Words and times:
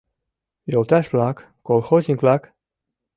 —Йолташ-влак, 0.71 1.37
колхозник-влак! 1.67 2.43